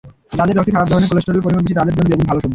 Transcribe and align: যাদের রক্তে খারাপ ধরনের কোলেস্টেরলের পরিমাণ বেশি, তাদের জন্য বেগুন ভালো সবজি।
যাদের 0.37 0.55
রক্তে 0.57 0.73
খারাপ 0.75 0.87
ধরনের 0.91 1.09
কোলেস্টেরলের 1.09 1.45
পরিমাণ 1.45 1.63
বেশি, 1.65 1.77
তাদের 1.79 1.93
জন্য 1.97 2.07
বেগুন 2.11 2.27
ভালো 2.29 2.39
সবজি। 2.41 2.49